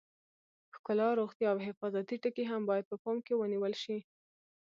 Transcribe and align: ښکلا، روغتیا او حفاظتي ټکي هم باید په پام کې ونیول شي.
ښکلا، 0.75 1.07
روغتیا 1.19 1.47
او 1.53 1.59
حفاظتي 1.67 2.15
ټکي 2.23 2.43
هم 2.51 2.61
باید 2.69 2.85
په 2.91 2.95
پام 3.03 3.17
کې 3.25 3.33
ونیول 3.35 3.73
شي. 3.83 3.97